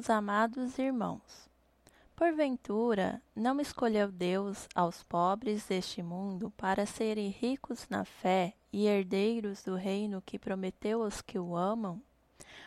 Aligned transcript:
Meus 0.00 0.08
amados 0.08 0.78
irmãos. 0.78 1.50
Porventura, 2.16 3.20
não 3.36 3.60
escolheu 3.60 4.10
Deus 4.10 4.66
aos 4.74 5.02
pobres 5.02 5.66
deste 5.66 6.02
mundo 6.02 6.50
para 6.56 6.86
serem 6.86 7.28
ricos 7.28 7.86
na 7.90 8.02
fé 8.06 8.54
e 8.72 8.86
herdeiros 8.86 9.62
do 9.62 9.74
reino 9.74 10.22
que 10.24 10.38
prometeu 10.38 11.02
aos 11.02 11.20
que 11.20 11.38
o 11.38 11.54
amam? 11.54 12.00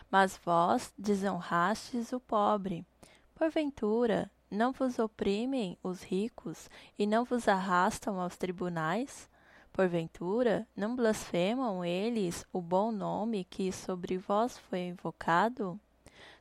Mas 0.08 0.38
vós 0.44 0.94
desonrastes 0.96 2.12
o 2.12 2.20
pobre. 2.20 2.86
Porventura, 3.34 4.30
não 4.48 4.70
vos 4.70 5.00
oprimem 5.00 5.76
os 5.82 6.04
ricos 6.04 6.70
e 6.96 7.04
não 7.04 7.24
vos 7.24 7.48
arrastam 7.48 8.20
aos 8.20 8.36
tribunais? 8.36 9.28
Porventura, 9.72 10.68
não 10.76 10.94
blasfemam 10.94 11.84
eles 11.84 12.46
o 12.52 12.62
bom 12.62 12.92
nome 12.92 13.42
que 13.42 13.72
sobre 13.72 14.18
vós 14.18 14.56
foi 14.56 14.82
invocado? 14.86 15.80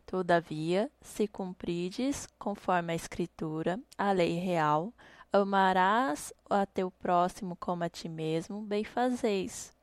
Todavia, 0.05 0.91
se 1.02 1.27
cumprides, 1.27 2.27
conforme 2.38 2.93
a 2.93 2.95
Escritura, 2.95 3.80
a 3.98 4.12
lei 4.12 4.38
real, 4.38 4.93
amarás 5.31 6.31
a 6.49 6.66
teu 6.66 6.91
próximo 6.91 7.55
como 7.55 7.84
a 7.84 7.89
ti 7.89 8.07
mesmo, 8.07 8.62
bem 8.62 8.84
fazeis. 8.84 9.73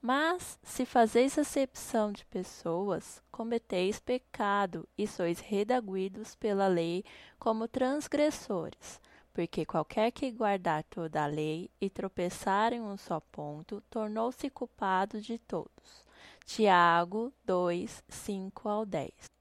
Mas, 0.00 0.58
se 0.62 0.84
fazeis 0.84 1.38
acepção 1.38 2.12
de 2.12 2.24
pessoas, 2.26 3.22
cometeis 3.30 3.98
pecado 3.98 4.88
e 4.96 5.06
sois 5.06 5.40
redaguidos 5.40 6.34
pela 6.36 6.68
lei 6.68 7.04
como 7.38 7.68
transgressores. 7.68 9.00
Porque 9.32 9.64
qualquer 9.64 10.10
que 10.10 10.30
guardar 10.32 10.82
toda 10.84 11.22
a 11.22 11.26
lei 11.26 11.70
e 11.80 11.88
tropeçar 11.88 12.72
em 12.72 12.80
um 12.80 12.96
só 12.96 13.20
ponto, 13.20 13.80
tornou-se 13.88 14.48
culpado 14.50 15.20
de 15.20 15.38
todos. 15.38 16.04
Tiago 16.44 17.32
2, 17.44 18.02
5 18.08 18.68
ao 18.68 18.86
10. 18.86 19.37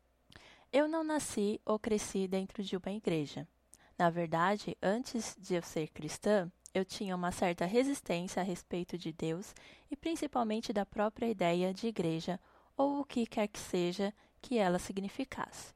Eu 0.77 0.87
não 0.87 1.03
nasci 1.03 1.59
ou 1.65 1.79
cresci 1.79 2.27
dentro 2.27 2.61
de 2.61 2.77
uma 2.77 2.91
igreja. 2.91 3.47
Na 3.97 4.11
verdade, 4.11 4.77
antes 4.79 5.35
de 5.39 5.55
eu 5.55 5.63
ser 5.63 5.87
cristã, 5.87 6.51
eu 6.71 6.85
tinha 6.85 7.15
uma 7.15 7.31
certa 7.31 7.65
resistência 7.65 8.43
a 8.43 8.45
respeito 8.45 8.95
de 8.95 9.11
Deus 9.11 9.55
e 9.89 9.95
principalmente 9.95 10.71
da 10.71 10.85
própria 10.85 11.25
ideia 11.25 11.73
de 11.73 11.87
igreja 11.87 12.39
ou 12.77 12.99
o 12.99 13.03
que 13.03 13.25
quer 13.25 13.47
que 13.47 13.57
seja 13.57 14.13
que 14.39 14.59
ela 14.59 14.77
significasse. 14.77 15.73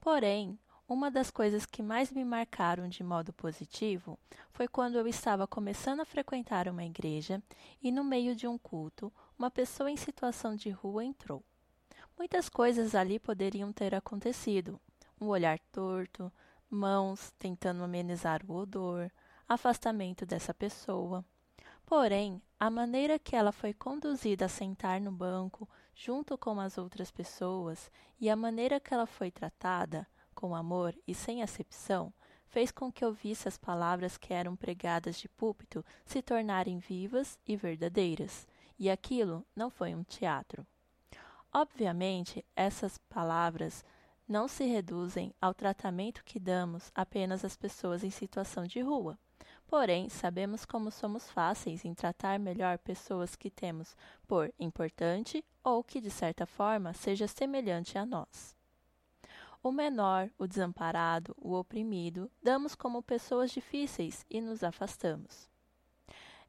Porém, 0.00 0.58
uma 0.88 1.10
das 1.10 1.30
coisas 1.30 1.66
que 1.66 1.82
mais 1.82 2.10
me 2.10 2.24
marcaram 2.24 2.88
de 2.88 3.04
modo 3.04 3.34
positivo 3.34 4.18
foi 4.52 4.66
quando 4.66 4.96
eu 4.96 5.06
estava 5.06 5.46
começando 5.46 6.00
a 6.00 6.06
frequentar 6.06 6.66
uma 6.66 6.82
igreja 6.82 7.42
e, 7.82 7.92
no 7.92 8.02
meio 8.02 8.34
de 8.34 8.48
um 8.48 8.56
culto, 8.56 9.12
uma 9.38 9.50
pessoa 9.50 9.90
em 9.90 9.98
situação 9.98 10.56
de 10.56 10.70
rua 10.70 11.04
entrou. 11.04 11.44
Muitas 12.20 12.50
coisas 12.50 12.94
ali 12.94 13.18
poderiam 13.18 13.72
ter 13.72 13.94
acontecido: 13.94 14.78
um 15.18 15.28
olhar 15.28 15.58
torto, 15.72 16.30
mãos 16.68 17.32
tentando 17.38 17.82
amenizar 17.82 18.42
o 18.46 18.56
odor, 18.56 19.10
afastamento 19.48 20.26
dessa 20.26 20.52
pessoa. 20.52 21.24
Porém, 21.86 22.42
a 22.58 22.68
maneira 22.68 23.18
que 23.18 23.34
ela 23.34 23.52
foi 23.52 23.72
conduzida 23.72 24.44
a 24.44 24.50
sentar 24.50 25.00
no 25.00 25.10
banco 25.10 25.66
junto 25.94 26.36
com 26.36 26.60
as 26.60 26.76
outras 26.76 27.10
pessoas 27.10 27.90
e 28.20 28.28
a 28.28 28.36
maneira 28.36 28.78
que 28.78 28.92
ela 28.92 29.06
foi 29.06 29.30
tratada, 29.30 30.06
com 30.34 30.54
amor 30.54 30.94
e 31.08 31.14
sem 31.14 31.42
acepção, 31.42 32.12
fez 32.48 32.70
com 32.70 32.92
que 32.92 33.02
eu 33.02 33.14
visse 33.14 33.48
as 33.48 33.56
palavras 33.56 34.18
que 34.18 34.34
eram 34.34 34.54
pregadas 34.54 35.18
de 35.18 35.26
púlpito 35.26 35.82
se 36.04 36.20
tornarem 36.20 36.80
vivas 36.80 37.38
e 37.46 37.56
verdadeiras. 37.56 38.46
E 38.78 38.90
aquilo 38.90 39.42
não 39.56 39.70
foi 39.70 39.94
um 39.94 40.02
teatro. 40.02 40.66
Obviamente, 41.52 42.44
essas 42.54 42.96
palavras 43.08 43.84
não 44.28 44.46
se 44.46 44.64
reduzem 44.64 45.34
ao 45.40 45.52
tratamento 45.52 46.24
que 46.24 46.38
damos 46.38 46.92
apenas 46.94 47.44
às 47.44 47.56
pessoas 47.56 48.04
em 48.04 48.10
situação 48.10 48.64
de 48.64 48.80
rua. 48.80 49.18
Porém, 49.66 50.08
sabemos 50.08 50.64
como 50.64 50.90
somos 50.90 51.28
fáceis 51.30 51.84
em 51.84 51.94
tratar 51.94 52.38
melhor 52.38 52.78
pessoas 52.78 53.34
que 53.34 53.50
temos 53.50 53.96
por 54.28 54.52
importante 54.58 55.44
ou 55.62 55.82
que, 55.82 56.00
de 56.00 56.10
certa 56.10 56.46
forma, 56.46 56.92
seja 56.92 57.26
semelhante 57.26 57.98
a 57.98 58.06
nós. 58.06 58.54
O 59.62 59.72
menor, 59.72 60.30
o 60.38 60.46
desamparado, 60.46 61.34
o 61.36 61.54
oprimido, 61.54 62.30
damos 62.42 62.74
como 62.74 63.02
pessoas 63.02 63.50
difíceis 63.50 64.24
e 64.30 64.40
nos 64.40 64.62
afastamos. 64.62 65.50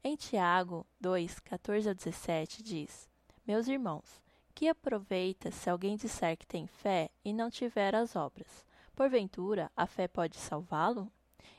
Em 0.02 0.16
Tiago 0.16 0.86
2, 1.00 1.40
14 1.40 1.90
a 1.90 1.92
17 1.92 2.62
diz: 2.62 3.08
Meus 3.46 3.68
irmãos, 3.68 4.22
que 4.54 4.68
aproveita 4.68 5.50
se 5.50 5.68
alguém 5.68 5.96
disser 5.96 6.36
que 6.36 6.46
tem 6.46 6.66
fé 6.66 7.10
e 7.24 7.32
não 7.32 7.50
tiver 7.50 7.94
as 7.94 8.14
obras? 8.14 8.64
Porventura, 8.94 9.70
a 9.76 9.86
fé 9.86 10.06
pode 10.06 10.36
salvá-lo? 10.36 11.10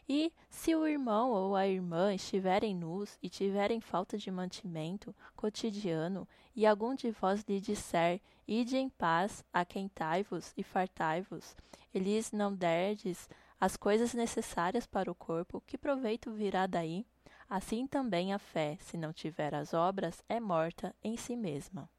E 0.08 0.34
se 0.50 0.76
o 0.76 0.86
irmão 0.86 1.32
ou 1.32 1.56
a 1.56 1.68
irmã 1.68 2.14
estiverem 2.14 2.76
nus 2.76 3.18
e 3.22 3.30
tiverem 3.30 3.80
falta 3.80 4.18
de 4.18 4.30
mantimento 4.30 5.16
cotidiano, 5.36 6.28
e 6.56 6.66
algum 6.66 6.94
de 6.94 7.10
vós 7.12 7.44
lhe 7.48 7.60
disser: 7.60 8.20
Ide 8.48 8.78
em 8.78 8.90
paz, 8.90 9.44
aquentai-vos 9.54 10.54
e 10.58 10.64
fartai-vos, 10.64 11.56
e 11.94 12.00
lhes 12.00 12.32
não 12.32 12.54
derdes 12.54 13.30
as 13.60 13.78
coisas 13.78 14.14
necessárias 14.14 14.86
para 14.86 15.10
o 15.10 15.16
corpo, 15.16 15.64
que 15.66 15.78
proveito 15.78 16.32
virá 16.32 16.68
daí? 16.68 17.06
Assim 17.50 17.88
também 17.88 18.34
a 18.34 18.40
fé, 18.40 18.78
se 18.82 18.98
não 18.98 19.14
tiver 19.14 19.56
as 19.56 19.74
obras, 19.74 20.22
é 20.28 20.40
morta 20.40 20.94
em 21.02 21.16
si 21.16 21.36
mesma. 21.36 21.90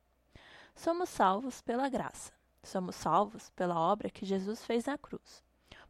Somos 0.77 1.09
salvos 1.09 1.63
pela 1.63 1.89
graça. 1.89 2.33
Somos 2.63 2.97
salvos 2.97 3.51
pela 3.51 3.79
obra 3.79 4.11
que 4.11 4.27
Jesus 4.27 4.65
fez 4.65 4.87
na 4.87 4.99
cruz. 4.99 5.43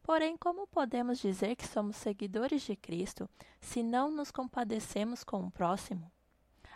Porém, 0.02 0.36
como 0.36 0.66
podemos 0.66 1.18
dizer 1.18 1.56
que 1.56 1.66
somos 1.66 1.96
seguidores 1.96 2.62
de 2.62 2.76
Cristo 2.76 3.28
se 3.60 3.82
não 3.82 4.10
nos 4.10 4.30
compadecemos 4.30 5.24
com 5.24 5.44
o 5.44 5.50
próximo? 5.50 6.12